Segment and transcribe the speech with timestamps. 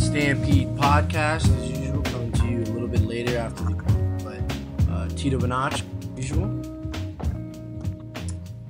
[0.00, 3.74] Stampede podcast, as usual, coming to you a little bit later after the.
[4.24, 5.84] But uh, Tito Banach,
[6.16, 6.44] usual.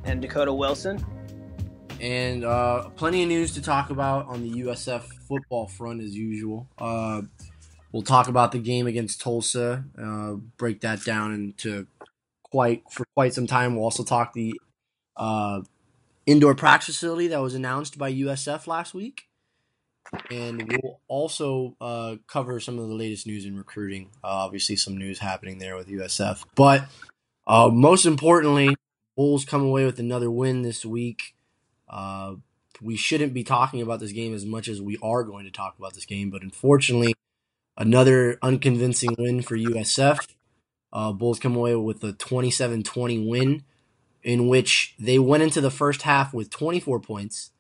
[0.02, 0.98] And Dakota Wilson.
[2.00, 6.66] And uh, plenty of news to talk about on the USF football front, as usual.
[6.76, 7.22] Uh,
[7.92, 11.86] we'll talk about the game against Tulsa, uh, break that down into
[12.42, 13.76] quite for quite some time.
[13.76, 14.60] We'll also talk the
[15.16, 15.60] uh,
[16.26, 19.28] indoor practice facility that was announced by USF last week
[20.30, 24.10] and we'll also uh, cover some of the latest news in recruiting.
[24.22, 26.86] Uh, obviously, some news happening there with USF, but
[27.46, 28.74] uh, most importantly,
[29.16, 31.34] Bulls come away with another win this week.
[31.88, 32.34] Uh,
[32.80, 35.78] we shouldn't be talking about this game as much as we are going to talk
[35.78, 37.14] about this game, but unfortunately,
[37.76, 40.26] another unconvincing win for USF.
[40.92, 43.64] Uh, Bulls come away with a 27-20 win
[44.22, 47.50] in which they went into the first half with 24 points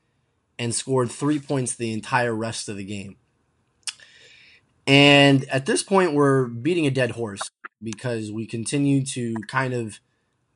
[0.58, 3.16] and scored three points the entire rest of the game.
[4.86, 7.40] And at this point, we're beating a dead horse
[7.82, 10.00] because we continue to kind of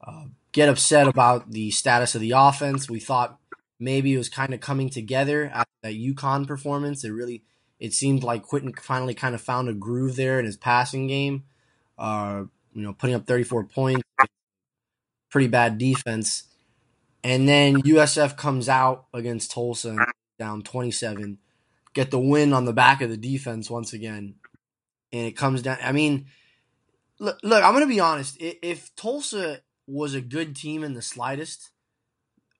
[0.06, 2.90] uh, get upset about the status of the offense.
[2.90, 3.38] We thought
[3.80, 7.04] maybe it was kind of coming together after that UConn performance.
[7.04, 7.42] It really
[7.78, 11.44] it seemed like Quinton finally kind of found a groove there in his passing game.
[11.96, 14.02] Uh, you know, putting up 34 points,
[15.30, 16.44] pretty bad defense.
[17.24, 19.96] And then USF comes out against Tulsa
[20.38, 21.38] down 27,
[21.92, 24.36] get the win on the back of the defense once again.
[25.12, 25.78] And it comes down.
[25.82, 26.26] I mean,
[27.18, 28.36] look, look I'm going to be honest.
[28.40, 31.70] If Tulsa was a good team in the slightest,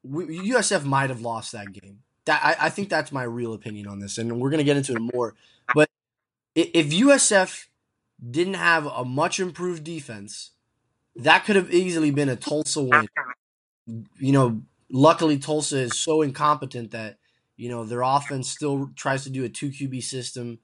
[0.04, 2.00] USF might have lost that game.
[2.25, 4.76] That I, I think that's my real opinion on this, and we're going to get
[4.76, 5.34] into it more.
[5.75, 5.88] But
[6.54, 7.66] if USF
[8.30, 10.50] didn't have a much improved defense,
[11.16, 13.08] that could have easily been a Tulsa win
[14.19, 17.19] you know, luckily Tulsa is so incompetent that
[17.56, 20.59] you know their offense still tries to do a two QB system,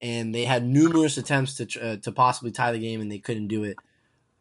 [0.00, 3.48] and they had numerous attempts to uh, to possibly tie the game and they couldn't
[3.48, 3.76] do it.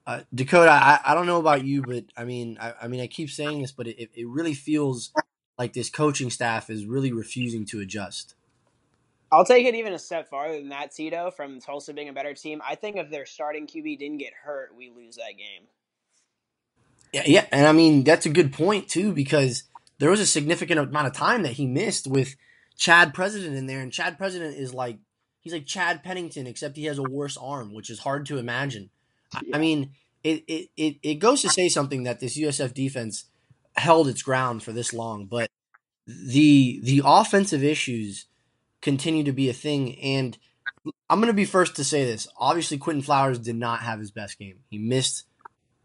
[0.06, 3.08] Uh, Dakota, I, I don't know about you, but I mean, I, I mean, I
[3.08, 5.14] keep saying this, but it, it really feels
[5.58, 8.36] like this coaching staff is really refusing to adjust.
[9.32, 11.32] I'll take it even a step farther than that, Tito.
[11.32, 14.76] From Tulsa being a better team, I think if their starting QB didn't get hurt,
[14.78, 15.64] we lose that game.
[17.14, 19.64] Yeah, yeah, and I mean that's a good point too because
[20.00, 22.36] there was a significant amount of time that he missed with
[22.76, 24.98] Chad President in there, and Chad President is like
[25.40, 28.90] he's like Chad Pennington except he has a worse arm, which is hard to imagine.
[29.44, 29.56] Yeah.
[29.56, 29.92] I mean,
[30.24, 33.26] it, it it it goes to say something that this USF defense
[33.76, 35.50] held its ground for this long, but
[36.08, 38.26] the the offensive issues
[38.82, 40.38] continue to be a thing and
[41.10, 42.28] I'm going to be first to say this.
[42.38, 44.60] Obviously Quinton Flowers did not have his best game.
[44.70, 45.26] He missed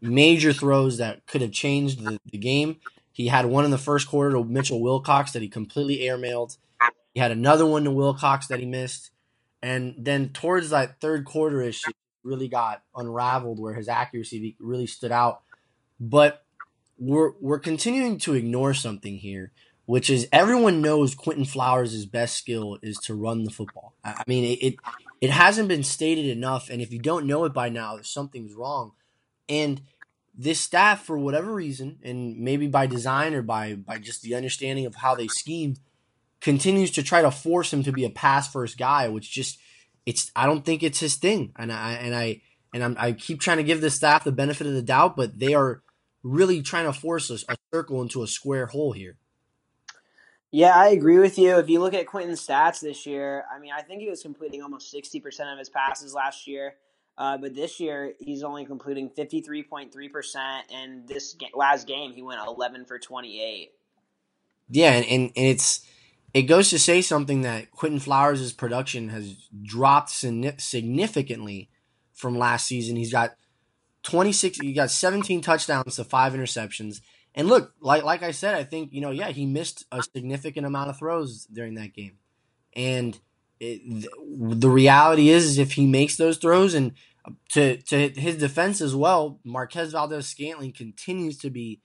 [0.01, 2.77] major throws that could have changed the, the game.
[3.11, 6.57] He had one in the first quarter to Mitchell Wilcox that he completely airmailed.
[7.13, 9.11] He had another one to Wilcox that he missed.
[9.61, 11.83] And then towards that third quarter ish,
[12.23, 15.41] really got unraveled where his accuracy really stood out.
[15.99, 16.45] But
[16.97, 19.51] we're we're continuing to ignore something here,
[19.85, 23.95] which is everyone knows Quinton Flowers' best skill is to run the football.
[24.03, 24.75] I mean, it, it
[25.21, 28.93] it hasn't been stated enough, and if you don't know it by now, something's wrong.
[29.49, 29.81] And
[30.37, 34.85] this staff, for whatever reason, and maybe by design or by by just the understanding
[34.85, 35.75] of how they scheme,
[36.39, 39.59] continues to try to force him to be a pass first guy, which just
[40.05, 41.51] it's I don't think it's his thing.
[41.57, 42.41] And I and I
[42.73, 45.39] and I'm, i keep trying to give the staff the benefit of the doubt, but
[45.39, 45.81] they are
[46.23, 49.17] really trying to force a, a circle into a square hole here.
[50.51, 51.57] Yeah, I agree with you.
[51.57, 54.63] If you look at Quinton's stats this year, I mean, I think he was completing
[54.63, 56.73] almost 60% of his passes last year.
[57.19, 60.61] Uh, but this year, he's only completing 53.3%.
[60.73, 63.71] And this last game, he went 11 for 28.
[64.69, 65.85] Yeah, and, and, and it's
[66.33, 71.69] it goes to say something that Quinton Flowers' production has dropped significantly
[72.13, 72.95] from last season.
[72.95, 73.35] He's got
[74.03, 77.01] 26, he got 17 touchdowns to five interceptions.
[77.35, 80.65] And look, like like I said, I think you know, yeah, he missed a significant
[80.65, 82.17] amount of throws during that game,
[82.73, 83.19] and
[83.59, 84.07] it,
[84.59, 86.93] the reality is, is if he makes those throws and
[87.49, 91.81] to to his defense as well, Marquez Valdes-Scantling continues to be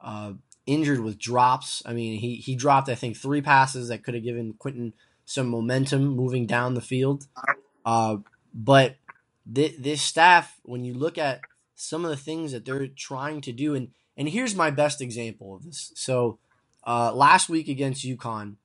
[0.00, 0.32] uh,
[0.66, 1.82] injured with drops.
[1.86, 4.94] I mean, he he dropped I think three passes that could have given Quinton
[5.24, 7.26] some momentum moving down the field.
[7.84, 8.18] Uh,
[8.52, 8.96] but
[9.52, 11.40] th- this staff, when you look at
[11.74, 15.56] some of the things that they're trying to do, and and here's my best example
[15.56, 15.92] of this.
[15.94, 16.38] So
[16.86, 18.56] uh, last week against UConn,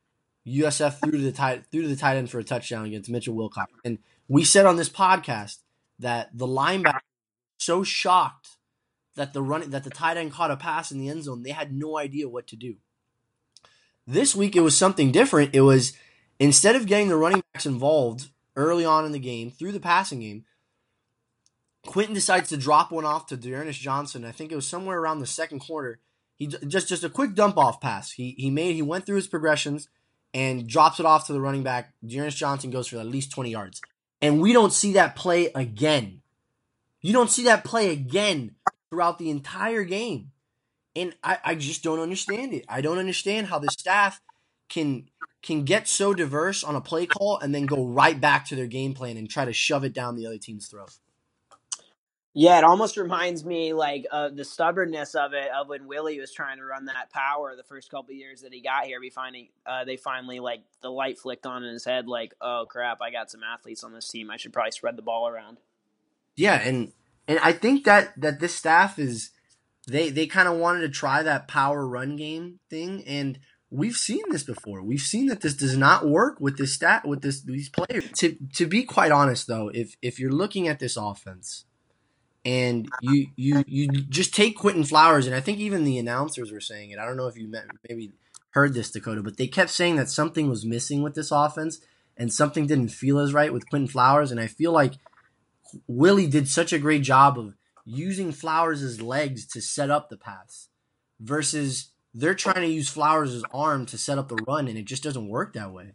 [0.45, 3.35] USF threw to the tight threw to the tight end for a touchdown against Mitchell
[3.35, 5.57] Wilcox, and we said on this podcast
[5.99, 6.99] that the linebacker
[7.57, 8.57] so shocked
[9.15, 11.51] that the running that the tight end caught a pass in the end zone, they
[11.51, 12.77] had no idea what to do.
[14.07, 15.53] This week it was something different.
[15.53, 15.93] It was
[16.39, 20.21] instead of getting the running backs involved early on in the game through the passing
[20.21, 20.45] game.
[21.85, 24.25] Quinton decides to drop one off to D'Ernest Johnson.
[24.25, 25.99] I think it was somewhere around the second quarter.
[26.35, 28.11] He just just a quick dump off pass.
[28.11, 29.89] He he made he went through his progressions
[30.33, 31.93] and drops it off to the running back.
[32.05, 33.81] D'Ernest Johnson goes for at least 20 yards.
[34.21, 36.21] And we don't see that play again.
[37.01, 38.55] You don't see that play again
[38.89, 40.31] throughout the entire game.
[40.95, 42.65] And I, I just don't understand it.
[42.67, 44.21] I don't understand how the staff
[44.67, 45.07] can
[45.41, 48.67] can get so diverse on a play call and then go right back to their
[48.67, 50.97] game plan and try to shove it down the other team's throat.
[52.35, 56.31] Yeah, it almost reminds me like of the stubbornness of it of when Willie was
[56.31, 58.99] trying to run that power the first couple years that he got here.
[58.99, 62.65] We finally, uh, they finally like the light flicked on in his head, like, oh
[62.69, 64.29] crap, I got some athletes on this team.
[64.29, 65.57] I should probably spread the ball around.
[66.35, 66.93] Yeah, and
[67.27, 69.31] and I think that that this staff is
[69.87, 73.39] they they kind of wanted to try that power run game thing, and
[73.71, 74.83] we've seen this before.
[74.83, 78.09] We've seen that this does not work with this stat with this these players.
[78.17, 81.65] To to be quite honest though, if if you're looking at this offense
[82.45, 86.61] and you you you just take Quinton Flowers, and I think even the announcers were
[86.61, 86.99] saying it.
[86.99, 88.13] I don't know if you met, maybe
[88.51, 91.79] heard this, Dakota, but they kept saying that something was missing with this offense,
[92.17, 94.31] and something didn't feel as right with Quinton Flowers.
[94.31, 94.93] And I feel like
[95.87, 97.55] Willie did such a great job of
[97.85, 100.69] using Flowers' legs to set up the pass,
[101.19, 105.03] versus they're trying to use Flowers' arm to set up the run, and it just
[105.03, 105.93] doesn't work that way.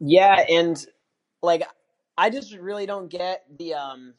[0.00, 0.84] Yeah, and
[1.42, 1.62] like
[2.16, 4.14] I just really don't get the um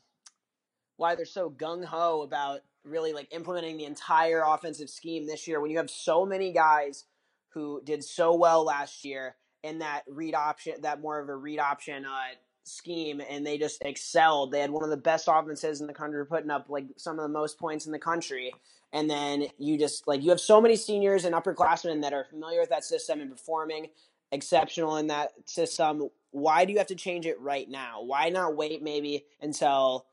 [0.99, 5.61] why they're so gung ho about really like implementing the entire offensive scheme this year
[5.61, 7.05] when you have so many guys
[7.49, 11.59] who did so well last year in that read option, that more of a read
[11.59, 14.51] option uh, scheme, and they just excelled.
[14.51, 17.23] They had one of the best offenses in the country, putting up like some of
[17.23, 18.53] the most points in the country.
[18.91, 22.59] And then you just like you have so many seniors and upperclassmen that are familiar
[22.59, 23.87] with that system and performing
[24.31, 26.09] exceptional in that system.
[26.31, 28.03] Why do you have to change it right now?
[28.03, 30.05] Why not wait maybe until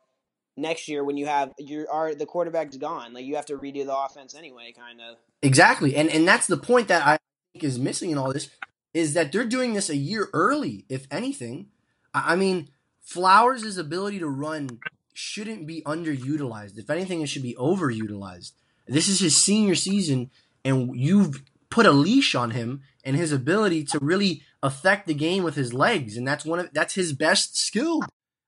[0.56, 3.12] next year when you have your are the quarterback's gone.
[3.12, 5.16] Like you have to redo the offense anyway, kind of.
[5.42, 7.18] Exactly, and and that's the point that I
[7.52, 8.50] think is missing in all this
[8.94, 11.66] is that they're doing this a year early, if anything.
[12.14, 12.68] I mean,
[13.02, 14.80] Flowers' ability to run
[15.12, 16.78] shouldn't be underutilized.
[16.78, 18.52] If anything, it should be overutilized.
[18.86, 20.30] This is his senior season,
[20.64, 25.44] and you've put a leash on him and his ability to really affect the game
[25.44, 28.00] with his legs, and that's one of that's his best skill.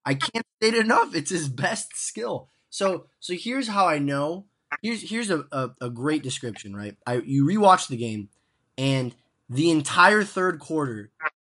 [0.04, 1.14] I can't state it enough.
[1.14, 2.48] It's his best skill.
[2.70, 4.46] So so here's how I know.
[4.82, 6.96] Here's here's a, a, a great description, right?
[7.06, 8.28] I you rewatch the game
[8.76, 9.14] and
[9.48, 11.10] the entire third quarter,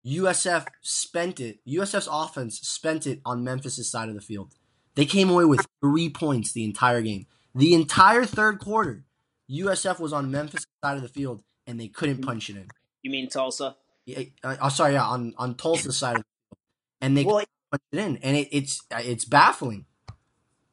[0.06, 1.58] USF spent it.
[1.66, 4.54] USF's offense spent it on Memphis' side of the field.
[4.94, 7.26] They came away with three points the entire game.
[7.54, 9.04] The entire third quarter,
[9.50, 12.68] USF was on Memphis' side of the field and they couldn't punch it in.
[13.02, 13.76] You mean Tulsa?
[14.06, 16.58] Yeah, uh, oh, sorry, yeah, on on Tulsa's side of the field,
[17.00, 19.86] and they well, put it in, and it, it's it's baffling.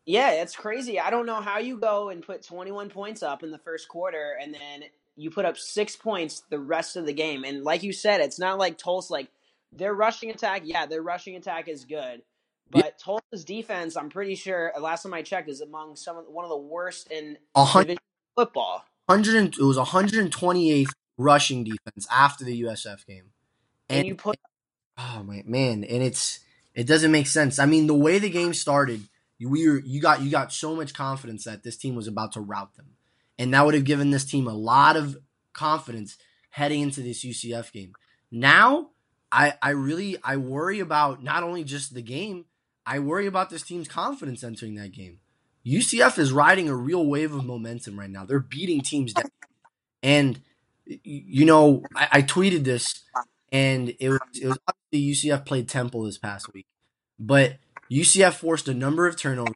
[0.06, 1.00] Yeah, it's crazy.
[1.00, 4.38] I don't know how you go and put 21 points up in the first quarter,
[4.42, 4.86] and then
[5.18, 7.44] you put up six points the rest of the game.
[7.44, 9.12] And like you said, it's not like Tulsa.
[9.12, 9.28] Like
[9.74, 12.22] their rushing attack, yeah, their rushing attack is good,
[12.72, 12.92] but yeah.
[12.98, 16.50] Tulsa's defense, I'm pretty sure, last time I checked, is among some of, one of
[16.50, 17.38] the worst in
[18.36, 18.86] football.
[19.10, 23.32] Hundred, it was 128th rushing defense after the USF game,
[23.90, 24.38] and, and you put.
[24.98, 26.40] Oh my man, and it's
[26.78, 27.58] it doesn't make sense.
[27.58, 29.02] I mean, the way the game started,
[29.40, 32.34] you we were, you got you got so much confidence that this team was about
[32.34, 32.86] to rout them,
[33.40, 35.18] and that would have given this team a lot of
[35.54, 36.18] confidence
[36.52, 37.94] heading into this UCF game.
[38.32, 38.92] Now,
[39.32, 42.46] I I really I worry about not only just the game,
[42.86, 45.18] I worry about this team's confidence entering that game.
[45.66, 48.24] UCF is riding a real wave of momentum right now.
[48.24, 49.32] They're beating teams down.
[50.04, 50.42] And
[50.86, 53.02] you know, I, I tweeted this
[53.52, 54.58] and it was it was
[54.94, 56.66] UCF played Temple this past week,
[57.20, 57.58] but
[57.92, 59.56] UCF forced a number of turnovers,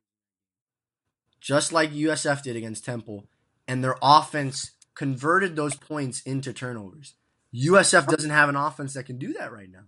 [1.39, 3.27] just like USF did against Temple,
[3.67, 7.15] and their offense converted those points into turnovers.
[7.53, 9.85] USF doesn't have an offense that can do that right now,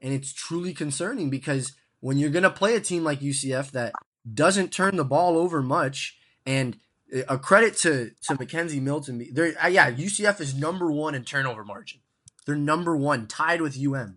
[0.00, 3.92] and it's truly concerning because when you're going to play a team like UCF that
[4.32, 6.78] doesn't turn the ball over much, and
[7.14, 11.24] uh, a credit to to McKenzie Milton, there, uh, yeah, UCF is number one in
[11.24, 12.00] turnover margin.
[12.48, 14.16] They're number one, tied with UM.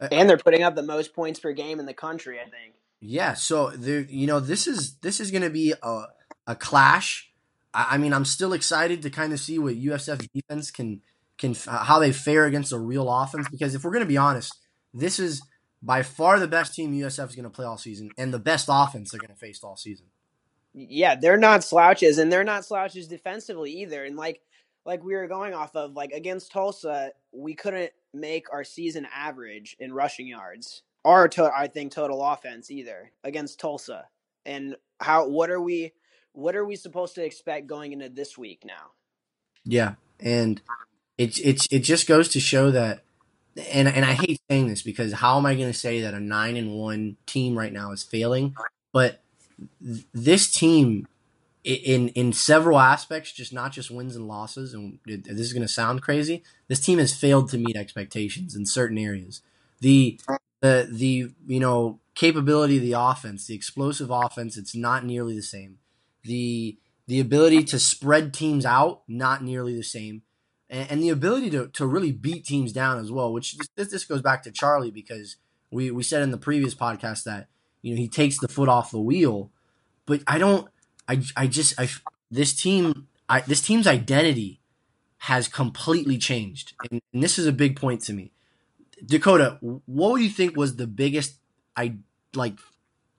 [0.00, 2.76] Uh, and they're putting up the most points per game in the country, I think.
[2.98, 6.04] Yeah, so you know this is this is going to be a
[6.46, 7.30] a clash.
[7.74, 11.02] I, I, mean, I'm still excited to kind of see what USF defense can
[11.36, 14.56] can how they fare against a real offense because if we're going to be honest,
[14.94, 15.42] this is
[15.82, 18.68] by far the best team USF is going to play all season and the best
[18.70, 20.06] offense they're going to face all season.
[20.72, 24.04] Yeah, they're not slouches, and they're not slouches defensively either.
[24.04, 24.40] And like
[24.84, 29.76] like we were going off of like against Tulsa, we couldn't make our season average
[29.78, 34.06] in rushing yards or to, I think total offense either against Tulsa.
[34.46, 35.92] And how what are we
[36.32, 38.92] what are we supposed to expect going into this week now?
[39.64, 40.60] Yeah, and
[41.18, 43.02] it's it's it just goes to show that
[43.70, 46.20] and and I hate saying this because how am I going to say that a
[46.20, 48.54] 9 and 1 team right now is failing?
[48.92, 49.20] But
[49.84, 51.06] th- this team
[51.64, 54.74] in in several aspects, just not just wins and losses.
[54.74, 56.42] And this is going to sound crazy.
[56.68, 59.42] This team has failed to meet expectations in certain areas.
[59.80, 60.20] The
[60.60, 65.42] the the you know capability of the offense, the explosive offense, it's not nearly the
[65.42, 65.78] same.
[66.24, 70.22] The the ability to spread teams out, not nearly the same.
[70.68, 74.04] And, and the ability to, to really beat teams down as well, which this, this
[74.04, 75.34] goes back to Charlie because
[75.72, 77.48] we, we said in the previous podcast that,
[77.82, 79.50] you know, he takes the foot off the wheel.
[80.06, 80.69] But I don't
[81.10, 81.88] I, I just I
[82.30, 84.60] this team I this team's identity
[85.18, 88.32] has completely changed, and, and this is a big point to me.
[89.04, 91.34] Dakota, what would you think was the biggest
[91.76, 91.96] I
[92.34, 92.58] like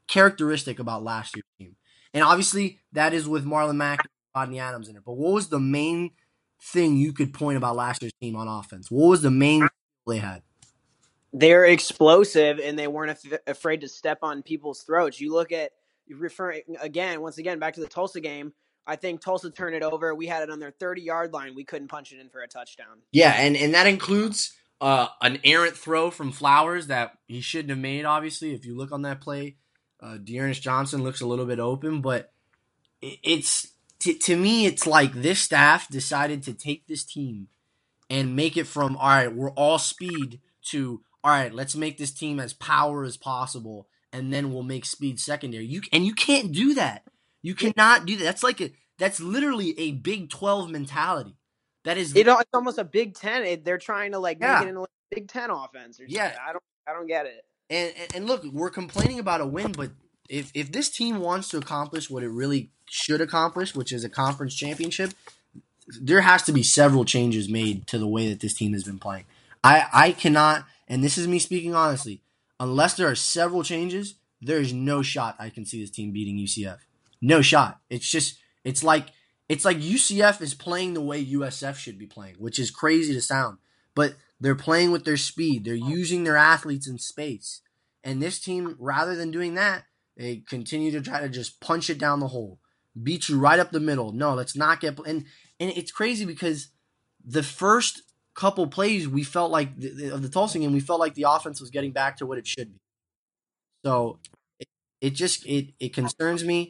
[0.07, 1.75] characteristic about last year's team?
[2.13, 5.03] And obviously that is with Marlon Mack and Rodney Adams in it.
[5.05, 6.11] But what was the main
[6.61, 8.89] thing you could point about last year's team on offense?
[8.91, 9.67] What was the main
[10.07, 10.43] they had?
[11.33, 15.19] They're explosive and they weren't af- afraid to step on people's throats.
[15.19, 15.71] You look at
[16.13, 18.53] referring again, once again, back to the Tulsa game.
[18.87, 20.13] I think Tulsa turned it over.
[20.15, 21.55] We had it on their 30 yard line.
[21.55, 23.01] We couldn't punch it in for a touchdown.
[23.11, 27.79] Yeah, and, and that includes uh, an errant throw from Flowers that he shouldn't have
[27.79, 28.53] made, obviously.
[28.53, 29.57] If you look on that play,
[30.01, 32.33] uh, D'Ernest Johnson looks a little bit open, but
[33.01, 33.67] it, it's
[33.99, 37.47] to, to me, it's like this staff decided to take this team
[38.09, 42.11] and make it from, all right, we're all speed to, all right, let's make this
[42.11, 45.65] team as power as possible and then we'll make speed secondary.
[45.65, 47.03] You and you can't do that.
[47.41, 48.23] You cannot do that.
[48.23, 51.35] That's like a that's literally a Big Twelve mentality.
[51.83, 53.43] That is it, uh, it's almost a Big Ten.
[53.43, 54.55] It, they're trying to like yeah.
[54.55, 55.99] make it into a Big Ten offense.
[55.99, 57.45] Or yeah, I don't I don't get it.
[57.69, 59.91] And, and and look, we're complaining about a win, but
[60.29, 64.09] if if this team wants to accomplish what it really should accomplish, which is a
[64.09, 65.13] conference championship,
[65.99, 68.99] there has to be several changes made to the way that this team has been
[68.99, 69.25] playing.
[69.63, 72.21] I I cannot, and this is me speaking honestly
[72.61, 76.37] unless there are several changes, there is no shot I can see this team beating
[76.37, 76.77] UCF.
[77.19, 77.81] No shot.
[77.89, 79.07] It's just it's like
[79.49, 83.21] it's like UCF is playing the way USF should be playing, which is crazy to
[83.21, 83.57] sound.
[83.95, 85.65] But they're playing with their speed.
[85.65, 87.61] They're using their athletes in space.
[88.03, 89.83] And this team, rather than doing that,
[90.15, 92.59] they continue to try to just punch it down the hole,
[93.01, 94.11] beat you right up the middle.
[94.11, 95.25] No, let's not get and
[95.59, 96.69] and it's crazy because
[97.23, 101.15] the first couple plays, we felt like the, of the Tulsa game, we felt like
[101.15, 102.79] the offense was getting back to what it should be.
[103.85, 104.19] So
[104.59, 104.67] it,
[105.01, 106.67] it just it it concerns me.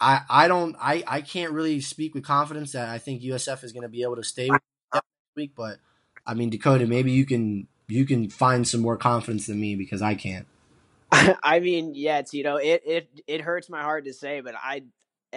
[0.00, 3.72] I I don't I I can't really speak with confidence that I think USF is
[3.72, 4.60] going to be able to stay with
[5.36, 5.78] week, but
[6.26, 10.02] I mean Dakota, maybe you can you can find some more confidence than me because
[10.02, 10.46] I can't.
[11.42, 14.82] I mean, yeah, Tito, it it it hurts my heart to say, but I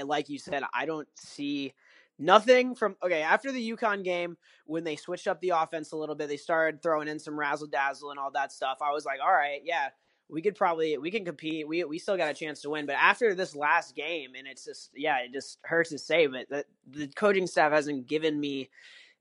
[0.03, 1.73] like you said, I don't see
[2.19, 6.15] Nothing from okay after the UConn game when they switched up the offense a little
[6.15, 8.79] bit, they started throwing in some razzle dazzle and all that stuff.
[8.81, 9.89] I was like, all right, yeah,
[10.29, 11.67] we could probably we can compete.
[11.67, 12.85] We we still got a chance to win.
[12.85, 16.49] But after this last game, and it's just yeah, it just hurts to say, but
[16.49, 18.69] the, the coaching staff hasn't given me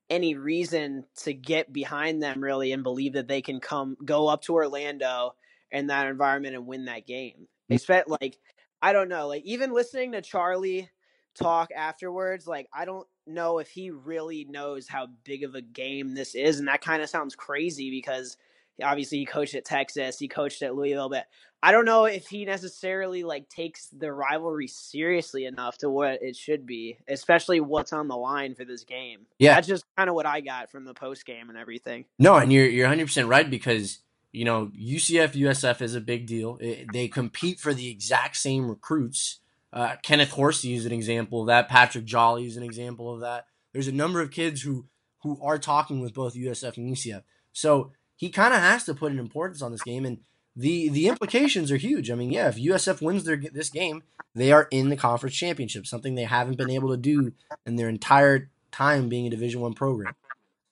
[0.09, 4.43] any reason to get behind them really and believe that they can come go up
[4.43, 5.35] to Orlando
[5.71, 7.49] in that environment and win that game.
[7.69, 7.81] They mm.
[7.81, 8.39] spent like
[8.83, 10.91] I don't know, like even listening to Charlie
[11.37, 16.15] talk afterwards, like I don't know if he really knows how big of a game
[16.15, 18.37] this is, and that kind of sounds crazy because
[18.83, 21.27] obviously he coached at Texas, he coached at Louisville, but
[21.63, 26.37] I don't know if he necessarily like takes the rivalry seriously enough to what it
[26.37, 29.27] should be, especially what's on the line for this game.
[29.39, 32.05] Yeah, that's just kind of what I got from the post game and everything.
[32.19, 34.01] No, and you're you're 100 percent right because
[34.33, 36.59] you know UCF USF is a big deal.
[36.61, 39.41] It, they compete for the exact same recruits.
[39.77, 41.69] Uh, Kenneth Horsey is an example of that.
[41.69, 43.45] Patrick Jolly is an example of that.
[43.75, 44.87] There's a number of kids who
[45.23, 47.23] who are talking with both USF and UCF.
[47.53, 50.21] So he kind of has to put an importance on this game, and
[50.57, 52.11] the the implications are huge.
[52.11, 54.03] I mean, yeah, if USF wins their this game,
[54.35, 57.35] they are in the conference championship, something they haven't been able to do
[57.67, 60.15] in their entire time being a Division One program.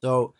[0.00, 0.32] So,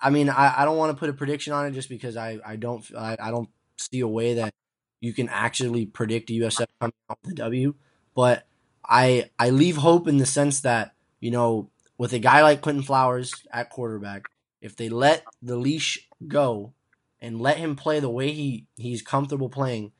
[0.00, 2.38] I, mean, I, I don't want to put a prediction on it just because I
[2.46, 4.54] I don't I, I don't see a way that
[5.02, 7.74] you can actually predict a USF coming out with a W.
[8.14, 8.46] But
[8.84, 12.84] I I leave hope in the sense that you know with a guy like Quinton
[12.84, 14.22] Flowers at quarterback,
[14.62, 16.72] if they let the leash go
[17.20, 19.92] and let him play the way he he's comfortable playing,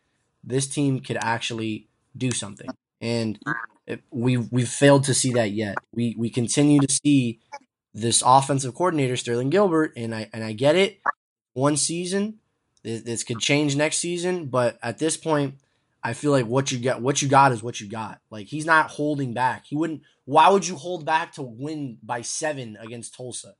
[0.42, 2.70] this team could actually do something.
[3.00, 3.38] And
[4.10, 5.76] we we've failed to see that yet.
[5.92, 7.40] We we continue to see
[7.92, 11.00] this offensive coordinator Sterling Gilbert, and I and I get it.
[11.54, 12.38] One season,
[12.82, 15.56] this, this could change next season, but at this point,
[16.02, 18.20] I feel like what you got, what you got is what you got.
[18.30, 19.66] Like he's not holding back.
[19.66, 20.02] He wouldn't.
[20.24, 23.54] Why would you hold back to win by seven against Tulsa?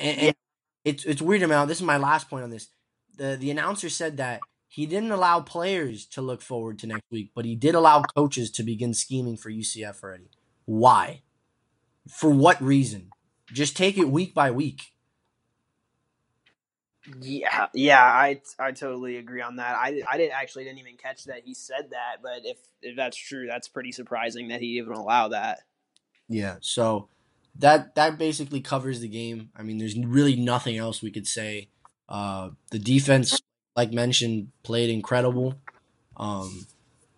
[0.00, 0.36] And, and
[0.84, 1.68] it's it's weird amount.
[1.68, 2.68] This is my last point on this.
[3.16, 7.30] The the announcer said that he didn't allow players to look forward to next week,
[7.34, 10.30] but he did allow coaches to begin scheming for UCF already.
[10.64, 11.22] Why?
[12.08, 13.10] For what reason?
[13.52, 14.93] Just take it week by week.
[17.20, 19.76] Yeah, yeah, I I totally agree on that.
[19.76, 23.16] I I didn't actually didn't even catch that he said that, but if if that's
[23.16, 25.60] true, that's pretty surprising that he even allow that.
[26.28, 27.08] Yeah, so
[27.56, 29.50] that that basically covers the game.
[29.54, 31.68] I mean, there's really nothing else we could say.
[32.08, 33.40] Uh, the defense,
[33.76, 35.54] like mentioned, played incredible.
[36.16, 36.66] Um,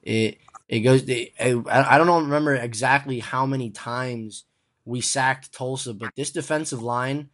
[0.02, 1.08] it it goes.
[1.08, 4.44] It, I, I don't know, remember exactly how many times
[4.84, 7.30] we sacked Tulsa, but this defensive line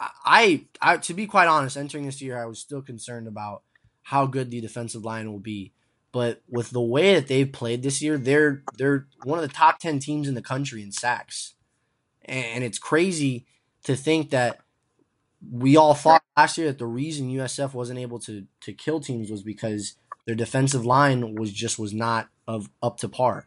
[0.00, 3.62] I, I, to be quite honest, entering this year, I was still concerned about
[4.02, 5.72] how good the defensive line will be.
[6.12, 9.78] But with the way that they've played this year, they're they're one of the top
[9.80, 11.54] ten teams in the country in sacks,
[12.24, 13.46] and it's crazy
[13.84, 14.60] to think that
[15.52, 19.30] we all thought last year that the reason USF wasn't able to to kill teams
[19.30, 23.46] was because their defensive line was just was not of up to par.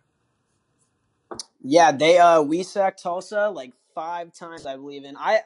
[1.63, 5.03] Yeah, they uh we sacked Tulsa like five times, I believe.
[5.03, 5.41] And I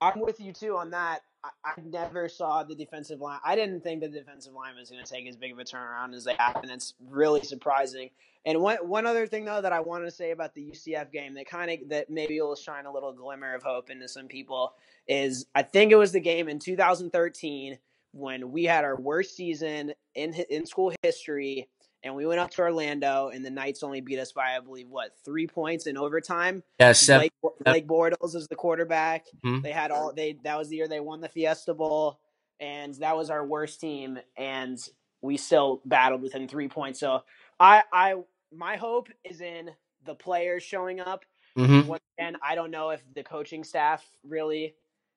[0.00, 1.20] I'm with you too on that.
[1.44, 3.40] I, I never saw the defensive line.
[3.44, 6.14] I didn't think the defensive line was going to take as big of a turnaround
[6.14, 8.10] as they have, and it's really surprising.
[8.46, 11.34] And one one other thing though that I want to say about the UCF game
[11.34, 14.72] that kind of that maybe will shine a little glimmer of hope into some people
[15.06, 17.78] is I think it was the game in 2013
[18.12, 21.68] when we had our worst season in in school history
[22.02, 24.88] and we went up to Orlando, and the Knights only beat us by, I believe,
[24.88, 26.62] what three points in overtime.
[26.78, 29.26] Yeah, seven, Blake, Blake Bortles is the quarterback.
[29.44, 29.62] Mhm.
[29.62, 30.38] They had all they.
[30.44, 32.20] That was the year they won the Fiesta Bowl,
[32.58, 34.78] and that was our worst team, and
[35.22, 37.00] we still battled within three points.
[37.00, 37.22] So
[37.58, 38.14] I, I,
[38.52, 39.70] my hope is in
[40.06, 41.24] the players showing up.
[41.58, 41.86] Mhm.
[41.86, 44.74] Once again, I don't know if the coaching staff really.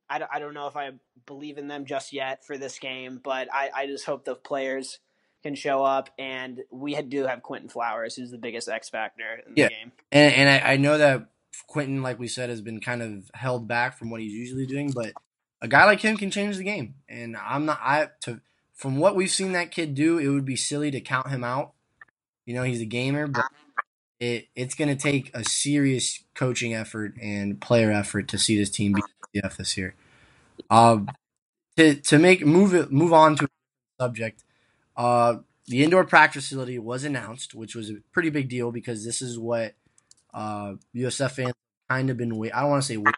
[0.09, 0.91] I don't, I don't know if I
[1.25, 4.99] believe in them just yet for this game, but I, I just hope the players
[5.43, 9.53] can show up, and we do have Quinton Flowers, who's the biggest X factor in
[9.55, 9.69] Yeah.
[9.69, 9.91] the game.
[10.11, 11.27] And, and I, I know that
[11.67, 14.91] Quinton, like we said, has been kind of held back from what he's usually doing,
[14.91, 15.13] but
[15.61, 16.95] a guy like him can change the game.
[17.09, 18.41] And I'm not I to
[18.73, 21.73] from what we've seen that kid do, it would be silly to count him out.
[22.45, 23.45] You know, he's a gamer, but
[24.19, 28.69] it it's going to take a serious coaching effort and player effort to see this
[28.71, 29.05] team beat
[29.43, 29.95] CF this year.
[30.69, 31.09] Um,
[31.77, 34.43] to to make move it move on to a subject.
[34.95, 39.21] Uh, the indoor practice facility was announced, which was a pretty big deal because this
[39.21, 39.75] is what
[40.33, 41.53] uh, USF fans
[41.89, 42.55] kind of been waiting.
[42.55, 43.15] I don't want to say wait.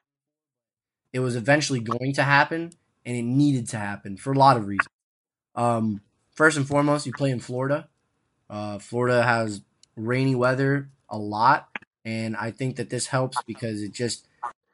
[1.13, 2.73] It was eventually going to happen,
[3.05, 4.89] and it needed to happen for a lot of reasons.
[5.55, 6.01] Um,
[6.33, 7.87] first and foremost, you play in Florida.
[8.49, 9.61] Uh, Florida has
[9.95, 11.69] rainy weather a lot,
[12.03, 14.27] and I think that this helps because it just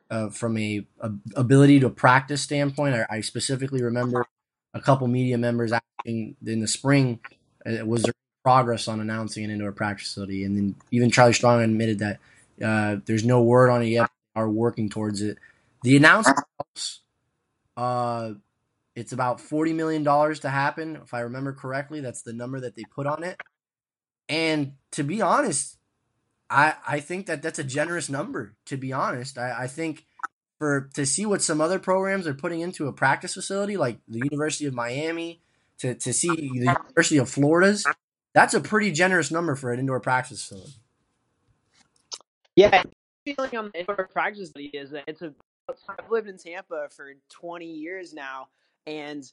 [0.10, 2.96] uh, from a, a ability to practice standpoint.
[2.96, 4.26] I, I specifically remember
[4.74, 7.20] a couple media members asking in the spring,
[7.66, 10.44] uh, was there progress on announcing an indoor practice facility?
[10.44, 12.20] And then even Charlie Strong admitted that
[12.64, 14.10] uh, there's no word on it yet.
[14.34, 15.38] Are working towards it.
[15.84, 16.40] The announcement.
[17.76, 18.36] Uh,
[18.96, 22.00] it's about forty million dollars to happen, if I remember correctly.
[22.00, 23.42] That's the number that they put on it.
[24.30, 25.78] And to be honest,
[26.50, 28.56] I I think that that's a generous number.
[28.68, 30.06] To be honest, I, I think
[30.62, 34.20] for to see what some other programs are putting into a practice facility, like the
[34.20, 35.42] University of Miami,
[35.80, 37.84] to to see the University of Florida's,
[38.36, 40.74] that's a pretty generous number for an indoor practice facility.
[42.56, 42.84] Yeah,
[43.26, 45.34] feeling on the indoor practice facility is that it's a.
[45.68, 48.50] I've lived in Tampa for 20 years now,
[48.86, 49.24] and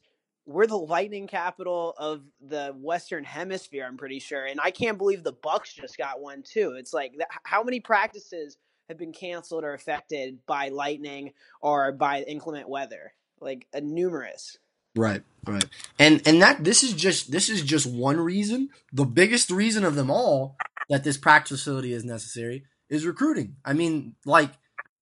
[0.46, 3.84] we're the lightning capital of the Western Hemisphere.
[3.86, 6.76] I'm pretty sure, and I can't believe the Bucs just got one too.
[6.78, 7.12] It's like
[7.42, 8.56] how many practices
[8.88, 13.12] have been canceled or affected by lightning or by inclement weather?
[13.40, 14.58] Like uh, numerous.
[14.96, 15.64] Right, right.
[15.98, 18.70] And and that this is just this is just one reason.
[18.92, 20.56] The biggest reason of them all
[20.88, 23.56] that this practice facility is necessary is recruiting.
[23.64, 24.50] I mean, like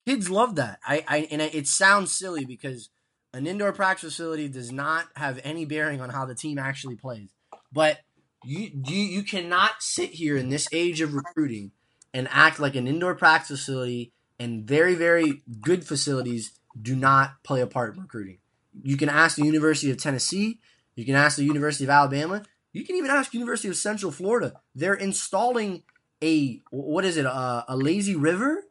[0.06, 0.80] kids love that.
[0.86, 2.90] I, I and it sounds silly because
[3.32, 7.30] an indoor practice facility does not have any bearing on how the team actually plays.
[7.72, 7.98] But
[8.44, 11.72] you you you cannot sit here in this age of recruiting
[12.16, 17.60] and act like an indoor practice facility and very very good facilities do not play
[17.60, 18.38] a part in recruiting.
[18.82, 20.58] You can ask the University of Tennessee,
[20.94, 24.60] you can ask the University of Alabama, you can even ask University of Central Florida.
[24.74, 25.82] They're installing
[26.22, 28.64] a what is it a, a lazy river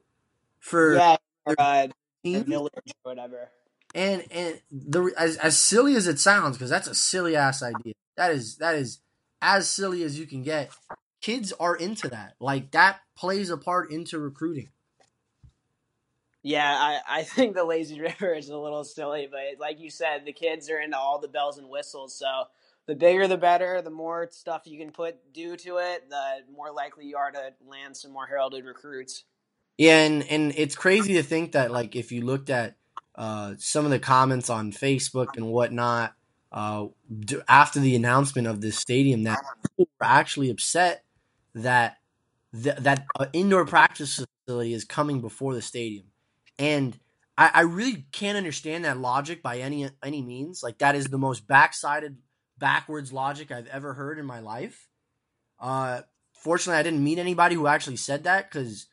[0.59, 1.17] for yeah,
[1.57, 1.87] uh,
[2.23, 3.51] village or whatever.
[3.93, 7.93] and and the as as silly as it sounds, because that's a silly ass idea.
[8.17, 8.99] That is that is
[9.39, 10.71] as silly as you can get.
[11.21, 12.35] Kids are into that.
[12.39, 14.69] Like that plays a part into recruiting.
[16.43, 20.25] Yeah, I, I think the lazy river is a little silly, but like you said,
[20.25, 22.15] the kids are into all the bells and whistles.
[22.15, 22.45] So
[22.87, 23.81] the bigger the better.
[23.81, 27.53] The more stuff you can put do to it, the more likely you are to
[27.65, 29.23] land some more heralded recruits.
[29.77, 32.75] Yeah, and and it's crazy to think that like if you looked at
[33.15, 36.13] uh, some of the comments on Facebook and whatnot
[36.51, 36.85] uh,
[37.19, 39.39] d- after the announcement of this stadium, that
[39.77, 41.03] people were actually upset
[41.55, 41.97] that
[42.63, 46.05] th- that uh, indoor practice facility is coming before the stadium,
[46.57, 46.97] and
[47.37, 50.63] I, I really can't understand that logic by any any means.
[50.63, 52.15] Like that is the most backsided,
[52.57, 54.87] backwards logic I've ever heard in my life.
[55.59, 56.01] Uh,
[56.33, 58.87] fortunately, I didn't meet anybody who actually said that because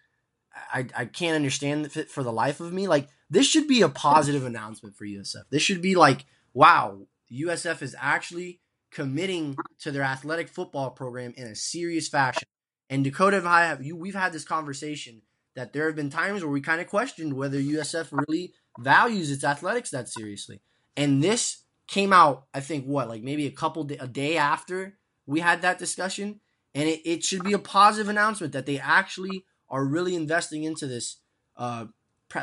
[0.72, 2.88] I, I can't understand it for the life of me.
[2.88, 5.44] Like this should be a positive announcement for USF.
[5.51, 11.46] This should be like, wow, USF is actually committing to their athletic football program in
[11.46, 12.46] a serious fashion.
[12.93, 15.23] And Dakota and I have you we've had this conversation
[15.55, 19.45] that there have been times where we kind of questioned whether USF really values its
[19.45, 20.61] athletics that seriously.
[20.95, 25.41] And this came out, I think, what like maybe a couple a day after we
[25.41, 26.41] had that discussion,
[26.75, 30.87] and it, it should be a positive announcement that they actually are really investing into
[30.87, 31.17] this
[31.57, 31.87] uh,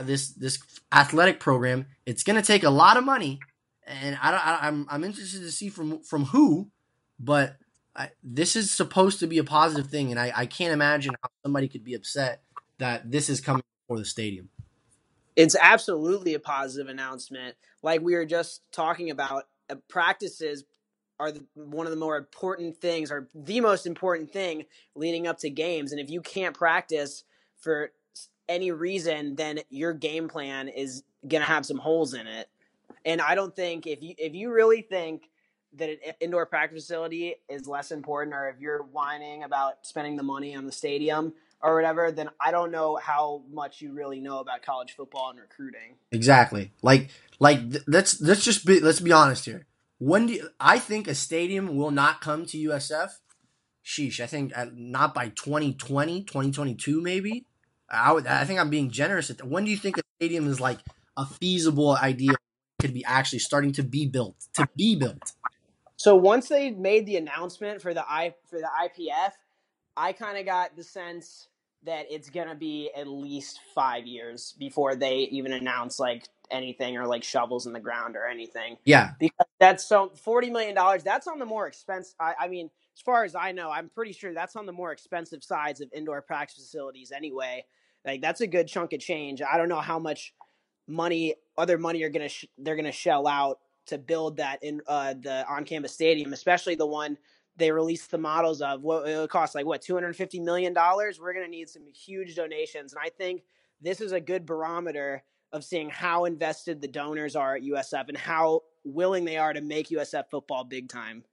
[0.02, 0.58] this this
[0.92, 1.86] athletic program.
[2.08, 3.40] It's going to take a lot of money,
[3.86, 6.72] and I don't, I, I'm, I'm interested to see from from who,
[7.20, 7.56] but
[8.00, 11.30] I, this is supposed to be a positive thing, and I, I can't imagine how
[11.44, 12.42] somebody could be upset
[12.78, 14.48] that this is coming for the stadium.
[15.36, 17.56] It's absolutely a positive announcement.
[17.84, 20.64] Like we were just talking about, uh, practices
[21.20, 25.38] are the, one of the more important things, or the most important thing leading up
[25.40, 25.92] to games.
[25.92, 27.26] And if you can't practice
[27.60, 27.92] for
[28.48, 32.48] any reason, then your game plan is going to have some holes in it.
[33.04, 35.30] And I don't think if you if you really think
[35.74, 40.24] that an indoor practice facility is less important, or if you're whining about spending the
[40.24, 44.40] money on the stadium or whatever, then I don't know how much you really know
[44.40, 45.96] about college football and recruiting.
[46.12, 46.72] Exactly.
[46.82, 49.66] Like like let's let's just be let's be honest here.
[50.00, 53.10] When do you, I think a stadium will not come to USF?
[53.86, 57.46] Sheesh, I think not by 2020, 2022 maybe.
[57.90, 59.30] I would I think I'm being generous.
[59.30, 60.80] At when do you think a stadium is like
[61.18, 62.34] a feasible idea
[62.80, 65.34] could be actually starting to be built to be built?
[66.00, 69.34] So once they made the announcement for the I for the IPF,
[69.98, 71.50] I kind of got the sense
[71.86, 77.08] that it's gonna be at least five years before they even announce like anything or
[77.08, 78.78] like shovels in the ground or anything.
[78.86, 81.04] Yeah, because that's so forty million dollars.
[81.04, 82.16] That's on the more expensive.
[82.22, 84.94] I, I mean, as far as I know, I'm pretty sure that's on the more
[84.94, 87.66] expensive sides of indoor practice facilities anyway.
[88.06, 89.42] Like that's a good chunk of change.
[89.44, 90.34] I don't know how much
[90.88, 95.14] money, other money, are gonna sh- they're gonna shell out to build that in uh,
[95.14, 97.18] the on campus stadium, especially the one
[97.58, 98.82] they released the models of.
[98.82, 101.20] What it would cost, like what two hundred fifty million dollars.
[101.20, 103.44] We're gonna need some huge donations, and I think
[103.82, 108.18] this is a good barometer of seeing how invested the donors are at USF and
[108.18, 111.24] how willing they are to make USF football big time.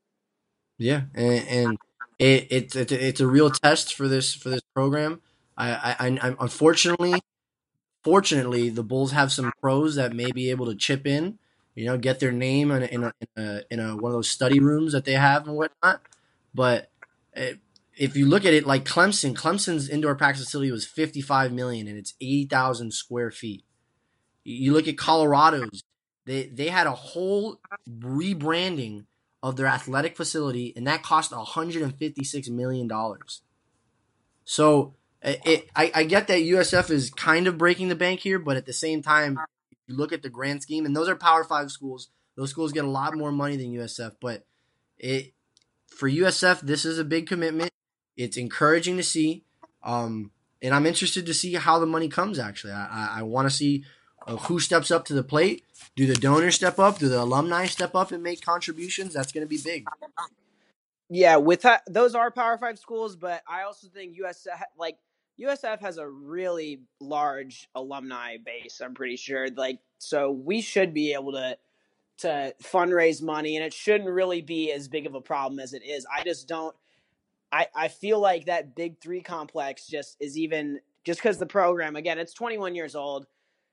[0.78, 1.78] Yeah, and, and
[2.18, 5.20] it, it, it, it's a real test for this for this program.
[5.56, 7.20] I, I, I unfortunately,
[8.04, 11.38] fortunately, the Bulls have some pros that may be able to chip in.
[11.76, 14.16] You know, get their name in a, in a, in, a, in a one of
[14.16, 16.00] those study rooms that they have and whatnot.
[16.54, 16.90] But
[17.34, 17.60] it,
[17.96, 21.98] if you look at it like Clemson, Clemson's indoor practice facility was 55 million and
[21.98, 23.64] it's 80,000 square feet.
[24.42, 25.82] You look at Colorado's,
[26.24, 29.04] they they had a whole rebranding
[29.42, 33.42] of their athletic facility and that cost 156 million dollars.
[34.44, 38.56] So it, I, I get that USF is kind of breaking the bank here, but
[38.56, 39.38] at the same time,
[39.86, 42.08] you look at the grand scheme, and those are Power Five schools.
[42.36, 44.46] Those schools get a lot more money than USF, but
[44.98, 45.32] it
[45.88, 47.70] for USF, this is a big commitment.
[48.16, 49.44] It's encouraging to see,
[49.82, 50.30] um,
[50.62, 52.38] and I'm interested to see how the money comes.
[52.38, 53.84] Actually, I, I, I want to see
[54.26, 55.64] uh, who steps up to the plate.
[55.94, 56.98] Do the donors step up?
[56.98, 59.14] Do the alumni step up and make contributions?
[59.14, 59.86] That's going to be big.
[61.08, 64.98] Yeah, with that, those are Power Five schools, but I also think USF like
[65.40, 68.80] USF has a really large alumni base.
[68.84, 71.58] I'm pretty sure, like, so we should be able to
[72.18, 75.82] to fundraise money, and it shouldn't really be as big of a problem as it
[75.84, 76.06] is.
[76.14, 76.74] I just don't.
[77.52, 81.96] I I feel like that Big Three complex just is even just because the program
[81.96, 83.26] again, it's 21 years old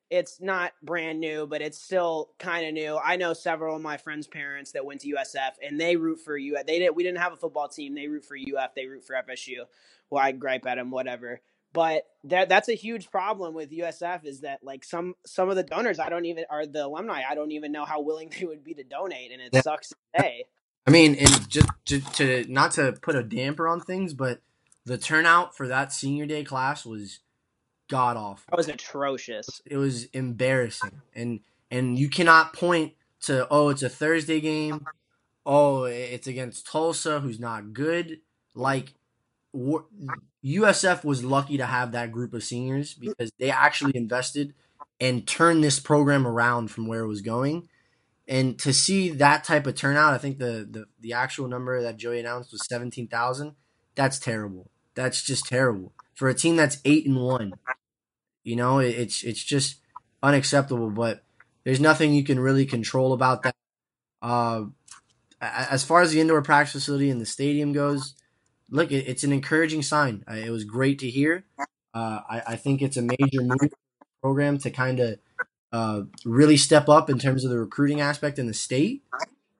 [0.10, 2.99] it's not brand new, but it's still kind of new.
[3.04, 6.38] I know several of my friends' parents that went to USF, and they root for
[6.38, 6.67] UF.
[6.67, 6.95] They did.
[6.95, 7.95] We didn't have a football team.
[7.95, 8.76] They root for UF.
[8.76, 9.65] They root for FSU.
[10.12, 11.41] Well, I gripe at them, whatever.
[11.74, 15.64] But that that's a huge problem with USF is that like some some of the
[15.64, 18.64] donors I don't even are the alumni I don't even know how willing they would
[18.64, 19.62] be to donate, and it Yeah.
[19.62, 20.46] sucks to say.
[20.88, 24.42] I mean, and just to, to not to put a damper on things, but
[24.86, 27.20] the turnout for that senior day class was
[27.90, 28.44] god awful.
[28.52, 29.62] That was atrocious.
[29.66, 31.40] It was embarrassing, and
[31.72, 34.86] and you cannot point to oh it's a Thursday game,
[35.46, 38.20] oh it's against Tulsa who's not good.
[38.56, 38.94] Like
[40.44, 44.54] USF was lucky to have that group of seniors because they actually invested
[45.00, 47.70] and turned this program around from where it was going.
[48.28, 51.98] And to see that type of turnout, I think the the, the actual number that
[51.98, 53.56] Joey announced was seventeen thousand.
[53.96, 54.70] That's terrible.
[54.96, 57.54] That's just terrible for a team that's eight and one.
[58.44, 59.78] You know, it, it's it's just
[60.22, 60.90] unacceptable.
[60.90, 61.24] But
[61.64, 63.56] there's nothing you can really control about that.
[64.22, 64.66] Uh,
[65.42, 68.16] as far as the indoor practice facility and the stadium goes,
[68.74, 70.26] look, it, it's an encouraging sign.
[70.30, 71.46] Uh, it was great to hear.
[71.94, 73.72] Uh, I, I think it's a major move
[74.22, 75.20] program to kind of
[75.72, 79.04] uh, really step up in terms of the recruiting aspect in the state.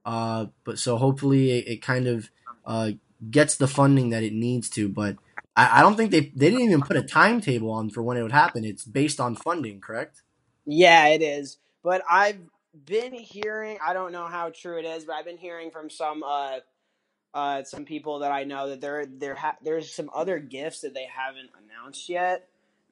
[0.06, 2.30] Uh, but so hopefully it, it kind of
[2.66, 2.92] uh,
[3.30, 4.90] gets the funding that it needs to.
[4.90, 5.18] But
[5.56, 8.24] I, I don't think they they didn't even put a timetable on for when it
[8.24, 8.66] would happen.
[8.66, 10.24] It's based on funding, correct?
[10.66, 11.58] Yeah, it is.
[11.84, 12.40] But I've
[12.86, 16.24] been hearing I don't know how true it is, but I've been hearing from some
[17.34, 20.94] uh some people that I know that there there ha- there's some other gifts that
[20.94, 22.48] they haven't announced yet,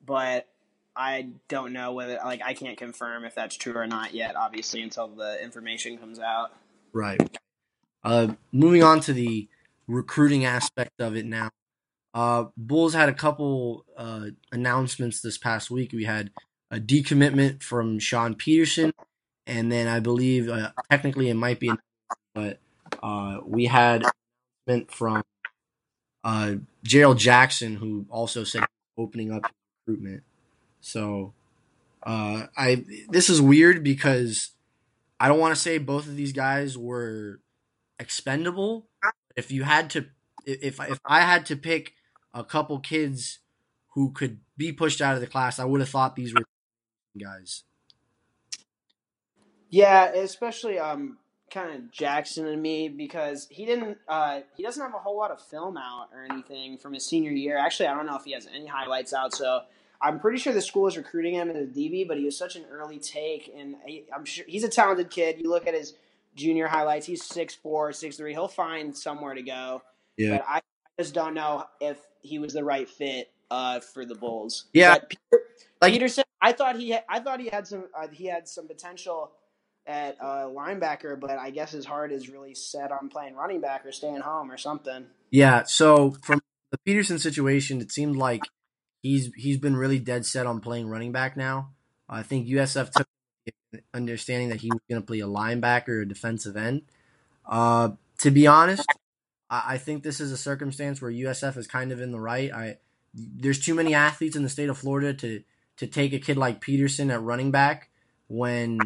[0.06, 0.48] but
[0.96, 4.82] I don't know whether like I can't confirm if that's true or not yet obviously
[4.82, 6.52] until the information comes out.
[6.94, 7.40] Right.
[8.04, 9.48] Uh, moving on to the
[9.88, 11.52] recruiting aspect of it now.
[12.14, 15.94] Uh, Bulls had a couple uh, announcements this past week.
[15.94, 16.32] We had
[16.70, 18.92] a decommitment from Sean Peterson,
[19.48, 21.72] and then I believe uh, technically it might be,
[22.34, 22.60] but
[23.02, 24.04] uh, we had
[24.92, 25.24] from
[26.24, 28.64] uh, Gerald Jackson, who also said
[28.98, 29.44] opening up
[29.86, 30.24] recruitment.
[30.82, 31.34] So
[32.04, 34.50] uh, I this is weird because
[35.20, 37.40] I don't want to say both of these guys were
[38.00, 38.88] expendable.
[39.36, 40.06] If you had to,
[40.46, 41.94] if if I had to pick
[42.34, 43.40] a couple kids
[43.90, 46.44] who could be pushed out of the class, I would have thought these were
[47.20, 47.64] guys.
[49.70, 51.18] Yeah, especially um
[51.52, 55.32] kind of Jackson and me because he didn't uh he doesn't have a whole lot
[55.32, 57.58] of film out or anything from his senior year.
[57.58, 59.62] Actually, I don't know if he has any highlights out, so
[60.02, 62.56] I'm pretty sure the school is recruiting him as a DB, but he was such
[62.56, 65.40] an early take and he, I'm sure he's a talented kid.
[65.40, 65.94] You look at his
[66.36, 68.32] junior highlights, he's 6'4", 6'3".
[68.32, 69.82] He'll find somewhere to go.
[70.18, 70.38] Yeah.
[70.38, 70.62] But I
[71.00, 74.66] just don't know if he was the right fit uh, for the Bulls.
[74.74, 74.98] Yeah.
[75.00, 75.44] Peter,
[75.82, 79.32] Like- Peterson, I thought he I thought he had some uh, he had some potential
[79.88, 83.86] at uh, linebacker, but I guess his heart is really set on playing running back
[83.86, 85.06] or staying home or something.
[85.32, 85.64] Yeah.
[85.64, 86.42] So from
[86.72, 88.42] the Peterson situation, it seemed like
[89.02, 91.72] he's he's been really dead set on playing running back now.
[92.08, 93.08] I think USF took
[93.94, 96.84] understanding that he was going to play a linebacker or a defensive end.
[97.46, 98.86] Uh, to be honest,
[99.50, 102.52] I, I think this is a circumstance where USF is kind of in the right.
[102.52, 102.78] I
[103.14, 105.44] there's too many athletes in the state of Florida to
[105.78, 107.90] to take a kid like Peterson at running back
[108.28, 108.80] when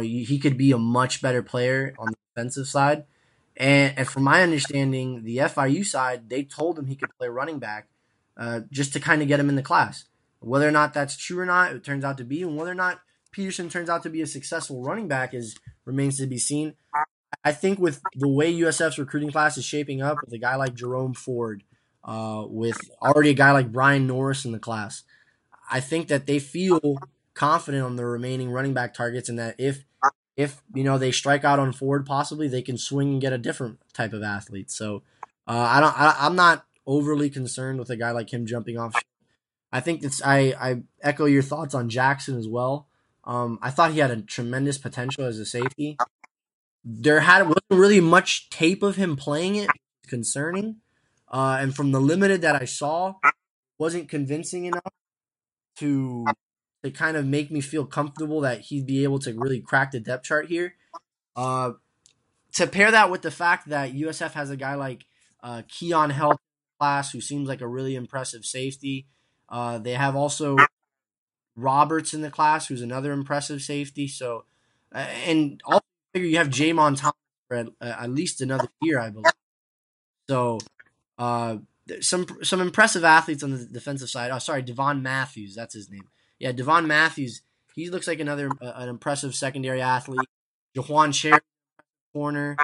[0.00, 3.04] he could be a much better player on the defensive side.
[3.56, 7.58] And, and from my understanding, the FIU side, they told him he could play running
[7.58, 7.88] back
[8.36, 10.04] uh, just to kind of get him in the class.
[10.40, 12.74] Whether or not that's true or not, it turns out to be, and whether or
[12.74, 13.00] not
[13.30, 16.74] Peterson turns out to be a successful running back is remains to be seen.
[17.44, 20.74] I think with the way USF's recruiting class is shaping up, with a guy like
[20.74, 21.64] Jerome Ford,
[22.04, 25.02] uh, with already a guy like Brian Norris in the class,
[25.70, 26.98] I think that they feel
[27.34, 29.84] confident on the remaining running back targets, and that if
[30.36, 33.38] if you know they strike out on Ford, possibly they can swing and get a
[33.38, 34.70] different type of athlete.
[34.70, 35.02] So
[35.46, 38.94] uh, I don't, I, I'm not overly concerned with a guy like him jumping off.
[39.72, 42.88] I think that's I I echo your thoughts on Jackson as well.
[43.24, 45.96] Um, I thought he had a tremendous potential as a safety.
[46.84, 49.70] There had wasn't really much tape of him playing it,
[50.06, 50.76] concerning.
[51.28, 53.14] Uh, and from the limited that I saw,
[53.78, 54.92] wasn't convincing enough
[55.76, 56.26] to
[56.82, 60.00] to kind of make me feel comfortable that he'd be able to really crack the
[60.00, 60.74] depth chart here.
[61.36, 61.72] Uh,
[62.54, 65.06] to pair that with the fact that USF has a guy like
[65.42, 66.38] uh, Keon Health
[66.78, 69.06] class who seems like a really impressive safety.
[69.48, 70.56] Uh, they have also
[71.56, 74.08] Roberts in the class who's another impressive safety.
[74.08, 74.44] So,
[74.92, 77.14] and also figure you have Jamon Thomas
[77.48, 79.32] for at, uh, at least another year, I believe.
[80.28, 80.58] So,
[81.18, 81.58] uh,
[82.00, 84.30] some some impressive athletes on the defensive side.
[84.30, 86.08] Oh, sorry, Devon Matthews, that's his name.
[86.42, 87.42] Yeah, Devon Matthews.
[87.76, 90.28] He looks like another uh, an impressive secondary athlete.
[90.76, 91.38] Jaquan Cherry,
[92.12, 92.56] corner.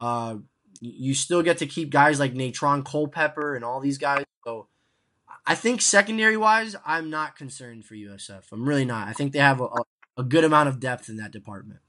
[0.00, 0.36] Uh,
[0.80, 4.24] you still get to keep guys like Natron Culpepper and all these guys.
[4.46, 4.68] So
[5.46, 8.44] I think secondary wise, I'm not concerned for USF.
[8.50, 9.08] I'm really not.
[9.08, 9.68] I think they have a,
[10.16, 11.80] a good amount of depth in that department.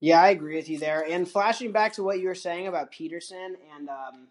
[0.00, 1.06] Yeah, I agree with you there.
[1.08, 4.26] And flashing back to what you were saying about Peterson and um,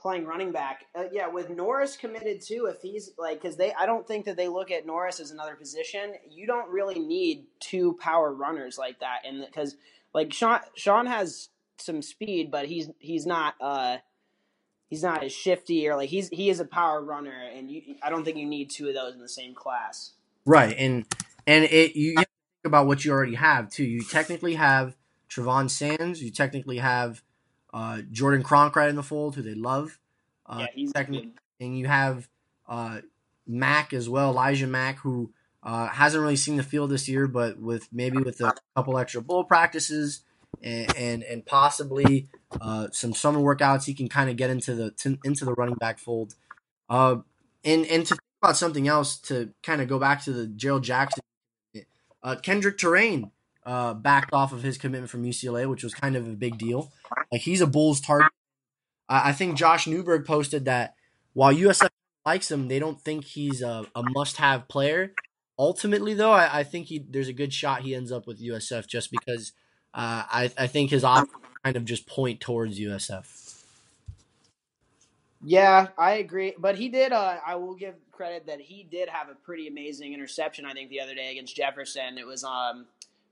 [0.00, 2.66] playing running back, uh, yeah, with Norris committed too.
[2.72, 5.54] If he's like, because they, I don't think that they look at Norris as another
[5.54, 6.14] position.
[6.28, 9.76] You don't really need two power runners like that, and because
[10.14, 13.54] like Sean, Sean has some speed, but he's he's not.
[13.60, 13.98] Uh,
[14.90, 18.10] he's not as shifty or like he's he is a power runner, and you, I
[18.10, 20.12] don't think you need two of those in the same class.
[20.44, 21.06] Right, and
[21.46, 22.28] and it you think
[22.64, 23.84] about what you already have too.
[23.84, 24.96] You technically have
[25.30, 26.22] Travon Sands.
[26.22, 27.22] You technically have
[27.72, 29.98] uh, Jordan Cronkrite in the fold, who they love.
[30.46, 32.28] Uh, yeah, he's technically, and you have
[32.68, 33.00] uh,
[33.46, 37.58] Mack as well, Elijah Mack, who uh, hasn't really seen the field this year, but
[37.58, 40.22] with maybe with a couple extra bowl practices
[40.62, 42.28] and and, and possibly
[42.60, 45.76] uh, some summer workouts, he can kind of get into the to, into the running
[45.76, 46.34] back fold.
[46.88, 47.16] Uh,
[47.64, 50.82] and and to think about something else to kind of go back to the Gerald
[50.82, 51.22] Jackson,
[52.22, 53.30] uh, Kendrick Terrain
[53.64, 56.92] uh, backed off of his commitment from UCLA, which was kind of a big deal.
[57.30, 58.32] Like he's a Bulls target.
[59.08, 60.94] I, I think Josh Newberg posted that
[61.32, 61.88] while USF
[62.24, 65.14] likes him, they don't think he's a, a must-have player.
[65.58, 68.86] Ultimately, though, I, I think he there's a good shot he ends up with USF
[68.86, 69.52] just because
[69.92, 73.62] uh, I, I think his options kind of just point towards USF.
[75.42, 76.54] Yeah, I agree.
[76.58, 77.12] But he did.
[77.12, 80.66] Uh, I will give credit that he did have a pretty amazing interception.
[80.66, 82.86] I think the other day against Jefferson, it was um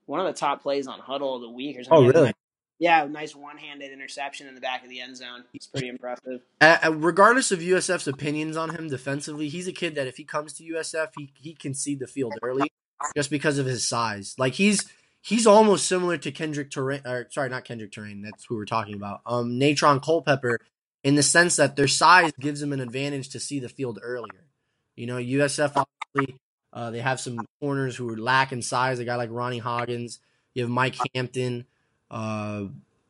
[0.09, 2.09] one of the top plays on Hudl of the week or something.
[2.09, 2.33] Oh, really?
[2.79, 5.45] Yeah, nice one-handed interception in the back of the end zone.
[5.53, 6.41] It's pretty impressive.
[6.61, 10.53] Uh, regardless of USF's opinions on him defensively, he's a kid that if he comes
[10.55, 12.71] to USF, he he can see the field early,
[13.17, 14.37] just because of his size.
[14.39, 14.89] Like he's
[15.21, 17.03] he's almost similar to Kendrick Terrain.
[17.05, 18.23] Or sorry, not Kendrick Terrain.
[18.23, 19.23] That's who we're talking about.
[19.27, 20.61] Um, Natron Culpepper,
[21.03, 24.47] in the sense that their size gives them an advantage to see the field earlier.
[24.95, 26.39] You know, USF obviously
[26.73, 28.99] uh, they have some corners who are lack in size.
[28.99, 30.21] A guy like Ronnie Hoggins.
[30.55, 31.67] You have Mike Hampton.
[32.11, 32.65] Uh,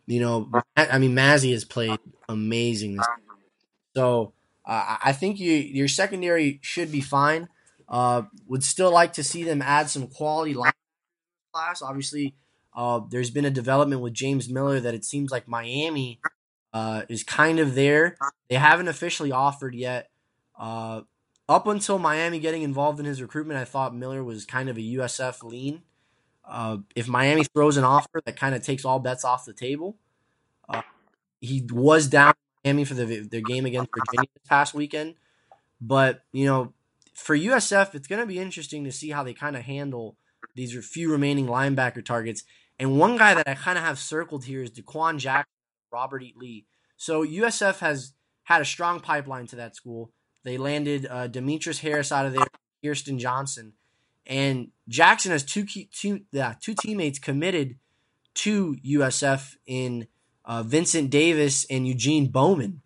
[0.07, 3.07] you know, I mean, Mazzi has played amazing this.
[3.95, 4.33] So
[4.65, 7.49] uh, I think you, your secondary should be fine.
[7.89, 10.73] Uh, would still like to see them add some quality line
[11.53, 11.81] class.
[11.81, 12.35] Obviously,
[12.77, 16.21] uh, there's been a development with James Miller that it seems like Miami
[16.73, 18.17] uh, is kind of there.
[18.49, 20.11] They haven't officially offered yet.
[20.59, 21.03] Uh,
[21.49, 24.81] up until Miami getting involved in his recruitment, I thought Miller was kind of a
[24.81, 25.83] USF lean.
[26.45, 29.97] Uh, if Miami throws an offer that kind of takes all bets off the table,
[30.69, 30.83] uh,
[31.41, 32.35] he was down
[32.65, 35.15] Miami for the the game against Virginia this past weekend.
[35.81, 36.73] But you know,
[37.15, 40.17] for USF, it's going to be interesting to see how they kind of handle
[40.55, 42.45] these few remaining linebacker targets.
[42.79, 45.53] And one guy that I kind of have circled here is Daquan Jackson,
[45.93, 46.35] Robert E.
[46.37, 46.67] Lee.
[46.97, 48.13] So USF has
[48.45, 50.11] had a strong pipeline to that school.
[50.45, 52.47] They landed uh, Demetrius Harris out of there,
[52.83, 53.73] Kirsten Johnson,
[54.27, 57.77] and Jackson has two key, two yeah, two teammates committed
[58.35, 60.07] to USF in
[60.45, 62.83] uh, Vincent Davis and Eugene Bowman.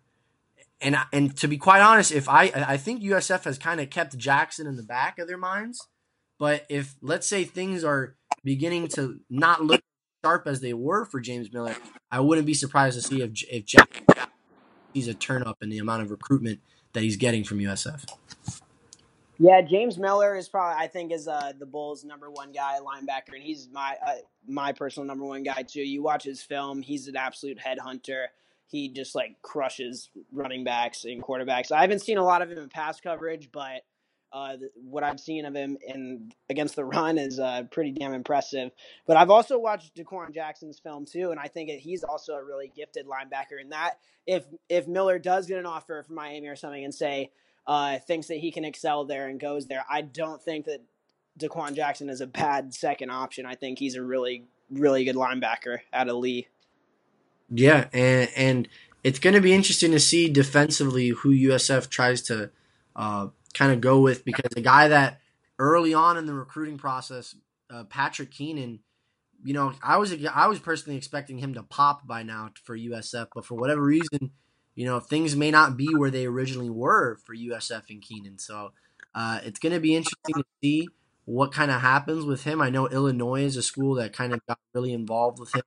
[0.81, 4.17] And and to be quite honest, if I I think USF has kind of kept
[4.17, 5.87] Jackson in the back of their minds,
[6.39, 9.81] but if let's say things are beginning to not look
[10.23, 11.75] sharp as they were for James Miller,
[12.11, 14.03] I wouldn't be surprised to see if if Jack
[14.93, 16.59] sees a turn up in the amount of recruitment
[16.93, 18.05] that he's getting from USF.
[19.39, 23.33] Yeah, James Miller is probably I think is uh, the Bulls' number one guy linebacker,
[23.33, 24.15] and he's my uh,
[24.47, 25.81] my personal number one guy too.
[25.81, 28.27] You watch his film; he's an absolute headhunter.
[28.67, 31.71] He just like crushes running backs and quarterbacks.
[31.71, 33.81] I haven't seen a lot of him in pass coverage, but
[34.33, 38.71] uh, what I've seen of him in against the run is uh, pretty damn impressive.
[39.05, 42.71] But I've also watched Daquan Jackson's film too, and I think he's also a really
[42.75, 43.61] gifted linebacker.
[43.61, 47.31] And that if if Miller does get an offer from Miami or something and say
[47.67, 50.81] uh, thinks that he can excel there and goes there, I don't think that
[51.39, 53.45] Daquan Jackson is a bad second option.
[53.45, 56.47] I think he's a really really good linebacker out of Lee.
[57.49, 58.67] Yeah, and and
[59.03, 62.49] it's going to be interesting to see defensively who USF tries to.
[63.53, 65.19] Kind of go with because the guy that
[65.59, 67.35] early on in the recruiting process,
[67.69, 68.79] uh, Patrick Keenan,
[69.43, 73.27] you know, I was I was personally expecting him to pop by now for USF,
[73.35, 74.31] but for whatever reason,
[74.75, 78.39] you know, things may not be where they originally were for USF and Keenan.
[78.39, 78.71] So
[79.13, 80.87] uh, it's going to be interesting to see
[81.25, 82.61] what kind of happens with him.
[82.61, 85.63] I know Illinois is a school that kind of got really involved with him,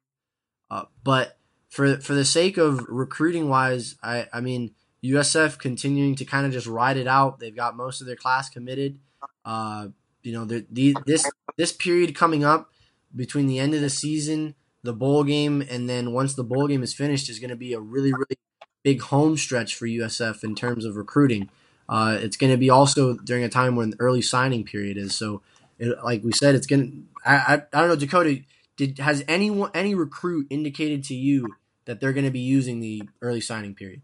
[0.70, 4.74] uh, but for for the sake of recruiting wise, I I mean
[5.04, 7.38] USF continuing to kind of just ride it out.
[7.38, 8.98] They've got most of their class committed.
[9.44, 9.88] Uh,
[10.22, 10.66] you know, the,
[11.06, 12.72] this this period coming up
[13.14, 16.82] between the end of the season, the bowl game, and then once the bowl game
[16.82, 18.36] is finished, is going to be a really really
[18.82, 21.50] big home stretch for USF in terms of recruiting.
[21.88, 25.14] Uh, it's going to be also during a time when the early signing period is.
[25.14, 25.42] So,
[25.78, 26.90] it, like we said, it's going
[27.24, 27.30] to.
[27.30, 28.40] I, I don't know, Dakota.
[28.76, 31.54] Did has anyone any recruit indicated to you
[31.86, 34.02] that they're going to be using the early signing period?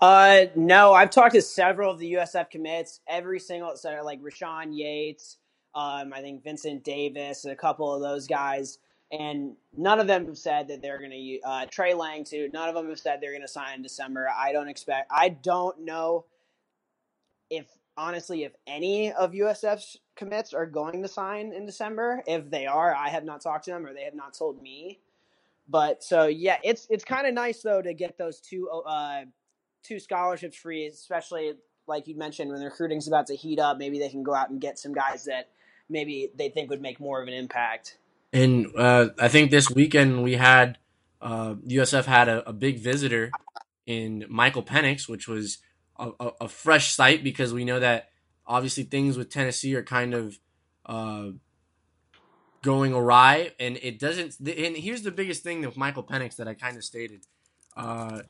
[0.00, 3.00] Uh, no, I've talked to several of the USF commits.
[3.08, 5.38] Every single so like Rashawn Yates,
[5.74, 8.78] um, I think Vincent Davis, a couple of those guys,
[9.12, 11.40] and none of them have said that they're going to.
[11.48, 12.50] Uh, Trey Lang too.
[12.52, 14.28] None of them have said they're going to sign in December.
[14.36, 15.10] I don't expect.
[15.10, 16.26] I don't know
[17.50, 17.66] if
[17.96, 22.22] honestly if any of USF's commits are going to sign in December.
[22.26, 25.00] If they are, I have not talked to them or they have not told me.
[25.68, 29.22] But so yeah, it's it's kind of nice though to get those two uh,
[29.84, 31.52] two scholarships free, especially
[31.86, 33.78] like you mentioned when the recruiting's about to heat up.
[33.78, 35.50] Maybe they can go out and get some guys that
[35.88, 37.98] maybe they think would make more of an impact.
[38.32, 40.78] And uh, I think this weekend we had
[41.20, 43.30] uh, USF had a, a, big visitor
[43.86, 45.58] in Michael Penix, which was
[45.98, 48.10] a, a, a, fresh sight because we know that
[48.46, 50.38] obviously things with Tennessee are kind of
[50.84, 51.28] uh,
[52.62, 54.38] going awry, and it doesn't.
[54.40, 57.26] And here's the biggest thing with Michael Penix that I kind of stated.
[57.76, 58.22] Uh,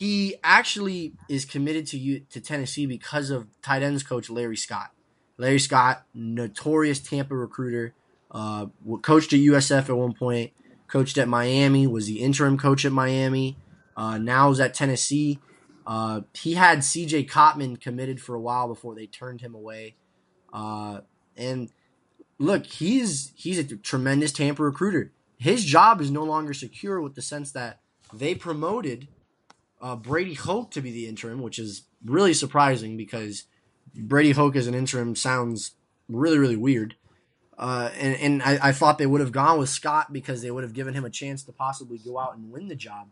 [0.00, 4.92] he actually is committed to you to Tennessee because of tight ends coach Larry Scott.
[5.36, 7.92] Larry Scott, notorious Tampa recruiter,
[8.30, 8.66] uh,
[9.02, 10.52] coached at USF at one point,
[10.88, 13.58] coached at Miami, was the interim coach at Miami,
[13.94, 15.38] uh, now is at Tennessee.
[15.86, 19.96] Uh, he had CJ Cottman committed for a while before they turned him away.
[20.50, 21.00] Uh,
[21.36, 21.70] and
[22.38, 25.12] look, he's he's a tremendous Tampa recruiter.
[25.36, 27.80] His job is no longer secure with the sense that
[28.14, 29.06] they promoted–
[29.80, 33.44] uh, Brady Hoke to be the interim, which is really surprising because
[33.94, 35.72] Brady Hoke as an interim sounds
[36.08, 36.96] really, really weird.
[37.58, 40.64] Uh, and and I, I, thought they would have gone with Scott because they would
[40.64, 43.08] have given him a chance to possibly go out and win the job.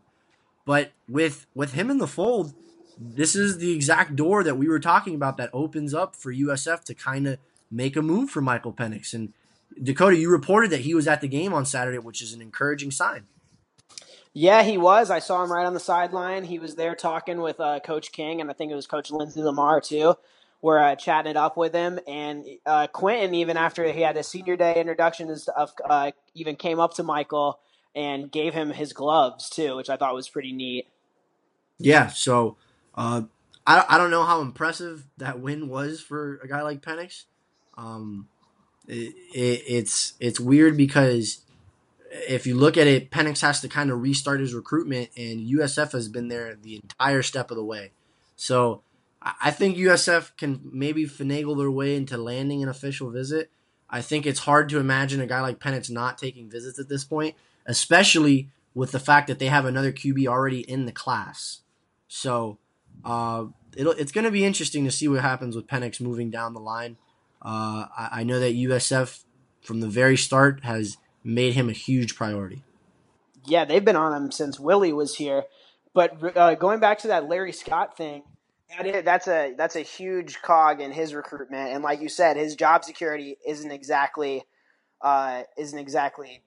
[0.65, 2.55] But with with him in the fold,
[2.99, 6.83] this is the exact door that we were talking about that opens up for USF
[6.85, 7.37] to kind of
[7.69, 9.13] make a move for Michael Penix.
[9.13, 9.33] And
[9.81, 12.89] Dakota, you reported that he was at the game on Saturday, which is an encouraging
[12.89, 13.25] sign.
[14.33, 15.09] Yeah, he was.
[15.09, 16.43] I saw him right on the sideline.
[16.43, 19.41] He was there talking with uh, Coach King, and I think it was Coach Lindsey
[19.41, 20.15] Lamar too.
[20.61, 24.23] We're uh, chatting it up with him, and uh, Quinton, even after he had a
[24.23, 27.59] senior day introduction stuff, uh, even came up to Michael
[27.95, 30.87] and gave him his gloves too, which I thought was pretty neat.
[31.77, 32.57] Yeah, so
[32.93, 33.23] uh,
[33.65, 37.23] I I don't know how impressive that win was for a guy like Penix.
[37.77, 38.27] Um,
[38.87, 41.41] it, it, it's it's weird because
[42.11, 45.91] if you look at it, Penix has to kind of restart his recruitment, and USF
[45.91, 47.91] has been there the entire step of the way.
[48.35, 48.81] So
[49.21, 53.51] I think USF can maybe finagle their way into landing an official visit.
[53.89, 57.03] I think it's hard to imagine a guy like Penix not taking visits at this
[57.03, 57.35] point,
[57.65, 61.61] especially with the fact that they have another QB already in the class.
[62.07, 62.59] So
[63.03, 63.45] uh,
[63.75, 66.97] it's going to be interesting to see what happens with Penix moving down the line.
[67.41, 69.23] Uh, I, I know that USF
[69.61, 72.63] from the very start has– made him a huge priority.
[73.45, 75.43] Yeah, they've been on him since Willie was here.
[75.93, 78.23] But uh, going back to that Larry Scott thing,
[78.69, 81.73] that is, that's a that's a huge cog in his recruitment.
[81.73, 84.43] And like you said, his job security isn't exactly
[85.01, 86.43] uh, isn't exactly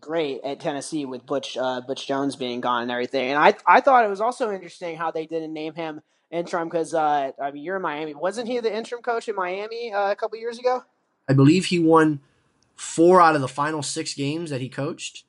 [0.00, 3.30] great at Tennessee with Butch uh, Butch Jones being gone and everything.
[3.30, 6.00] And I I thought it was also interesting how they didn't name him
[6.30, 8.14] interim because uh, I mean you're in Miami.
[8.14, 10.84] Wasn't he the interim coach in Miami uh, a couple years ago?
[11.28, 12.20] I believe he won
[12.80, 15.24] four out of the final six games that he coached.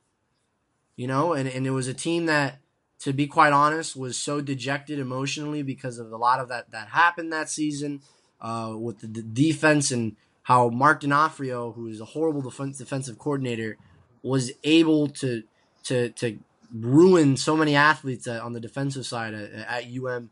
[0.96, 2.60] You know, and, and it was a team that,
[3.00, 6.90] to be quite honest, was so dejected emotionally because of a lot of that that
[6.90, 8.02] happened that season
[8.40, 13.18] uh, with the, the, defense and how Mark D'Onofrio, who is a horrible defense, defensive
[13.18, 13.78] coordinator,
[14.22, 15.44] was able to
[15.84, 16.40] to to
[16.74, 20.30] ruin so many athletes on the defensive side at, at UM.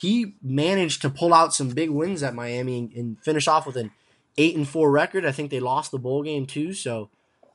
[0.00, 3.76] He managed to pull out some big wins at Miami and, and finish off with
[3.76, 3.90] an
[4.36, 5.24] eight and four record.
[5.24, 6.72] I think they lost the bowl game too.
[6.72, 7.10] So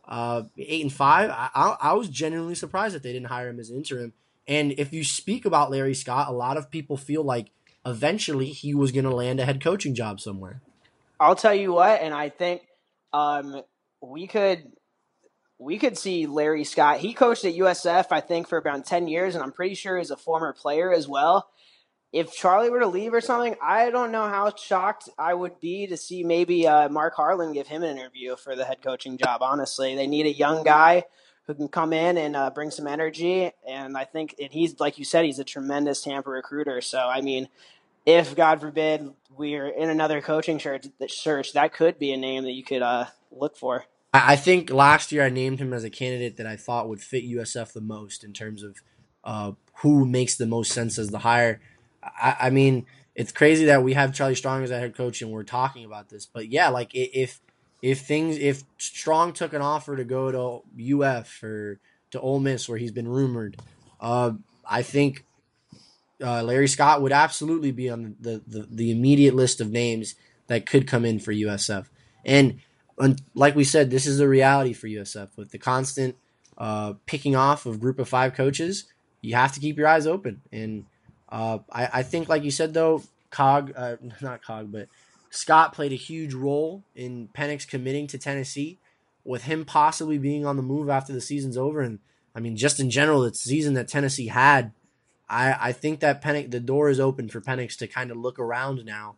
[0.07, 1.30] uh, eight and five.
[1.30, 4.13] I, I, I was genuinely surprised that they didn't hire him as interim.
[4.47, 7.51] And if you speak about Larry Scott, a lot of people feel like
[7.86, 10.61] eventually he was going to land a head coaching job somewhere.
[11.19, 12.61] I'll tell you what, and I think
[13.13, 13.61] um,
[14.01, 14.71] we could
[15.57, 16.99] we could see Larry Scott.
[16.99, 20.11] He coached at USF, I think, for around ten years, and I'm pretty sure he's
[20.11, 21.49] a former player as well
[22.16, 25.86] if Charlie were to leave or something, I don't know how shocked I would be
[25.88, 29.41] to see maybe uh, Mark Harlan give him an interview for the head coaching job.
[29.41, 31.03] Honestly, they need a young guy
[31.45, 33.51] who can come in and uh, bring some energy.
[33.68, 36.80] And I think, and he's like you said, he's a tremendous Tampa recruiter.
[36.80, 37.49] So I mean,
[38.05, 42.63] if God forbid we're in another coaching search, that could be a name that you
[42.63, 43.84] could uh, look for.
[44.13, 47.26] I think last year I named him as a candidate that I thought would fit
[47.26, 48.78] USF the most in terms of
[49.26, 51.59] uh, who makes the most sense as the hire.
[52.06, 52.86] I, I mean,
[53.16, 56.10] it's crazy that we have Charlie Strong as a head coach and we're talking about
[56.10, 56.26] this.
[56.26, 57.41] But yeah, like if
[57.82, 61.80] if things if Strong took an offer to go to UF or
[62.12, 63.58] to Ole Miss where he's been rumored,
[63.99, 64.32] uh,
[64.68, 65.26] I think
[66.22, 70.16] uh, Larry Scott would absolutely be on the, the, the immediate list of names
[70.47, 71.88] that could come in for USF.
[72.24, 72.60] And,
[73.34, 76.16] like we said, this is a reality for USF with the constant
[76.58, 78.86] uh, picking off of group of five coaches.
[79.22, 80.41] You have to keep your eyes open.
[80.51, 80.86] And
[81.36, 84.88] uh, I, I, think, like you said, though, Cog, uh, not Cog, but
[85.29, 88.79] Scott played a huge role in Penix committing to Tennessee,
[89.23, 91.81] with him possibly being on the move after the season's over.
[91.81, 91.99] And
[92.36, 94.71] I mean, just in general, the season that Tennessee had
[95.29, 98.39] I, I think that Penix, the door is open for Penix to kind of look
[98.39, 99.15] around now.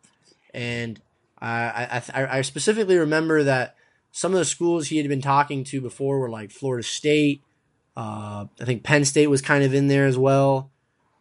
[0.54, 1.00] And
[1.40, 3.76] I, I, I specifically remember that
[4.12, 7.44] some of the schools he had been talking to before were like Florida State.
[7.96, 10.72] Uh, I think Penn State was kind of in there as well.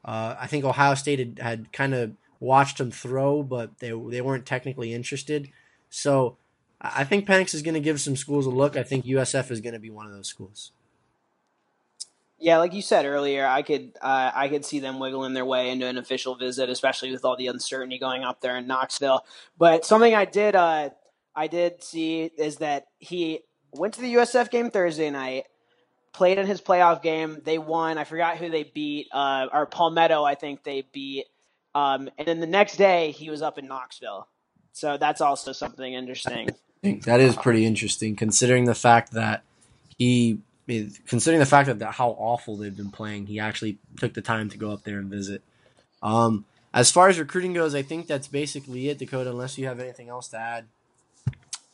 [0.06, 4.20] Uh, I think Ohio State had, had kind of watched him throw, but they, they
[4.20, 5.50] weren't technically interested.
[5.90, 6.36] So
[6.80, 8.76] I think Penix is going to give some schools a look.
[8.76, 10.72] I think USF is going to be one of those schools.
[12.38, 15.70] Yeah, like you said earlier, I could uh, I could see them wiggling their way
[15.70, 19.24] into an official visit, especially with all the uncertainty going up there in Knoxville.
[19.56, 20.90] But something I did uh,
[21.34, 23.40] I did see is that he
[23.72, 25.44] went to the USF game Thursday night,
[26.16, 27.42] played in his playoff game.
[27.44, 27.98] They won.
[27.98, 30.24] I forgot who they beat, uh, or Palmetto.
[30.24, 31.26] I think they beat.
[31.74, 34.26] Um, and then the next day he was up in Knoxville.
[34.72, 36.48] So that's also something interesting.
[36.82, 39.42] That is pretty interesting, considering the fact that
[39.98, 40.40] he
[41.06, 44.48] considering the fact that, that how awful they've been playing, he actually took the time
[44.50, 45.42] to go up there and visit.
[46.02, 46.44] Um,
[46.74, 49.30] as far as recruiting goes, I think that's basically it, Dakota.
[49.30, 50.66] Unless you have anything else to add.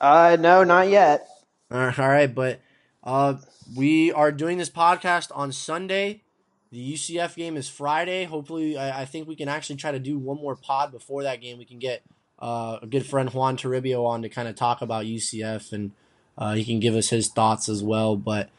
[0.00, 1.28] Uh, no, not yet.
[1.70, 2.60] All right, but
[3.02, 3.34] uh,
[3.76, 6.22] we are doing this podcast on Sunday.
[6.70, 8.24] The UCF game is Friday.
[8.24, 11.40] Hopefully, I, I think we can actually try to do one more pod before that
[11.40, 11.58] game.
[11.58, 12.02] We can get
[12.38, 15.92] uh, a good friend Juan Toribio on to kind of talk about UCF, and
[16.38, 18.16] uh, he can give us his thoughts as well.
[18.16, 18.50] But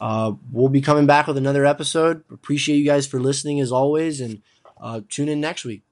[0.00, 2.24] uh, we'll be coming back with another episode.
[2.30, 4.42] Appreciate you guys for listening as always, and
[4.80, 5.82] uh, tune in next week.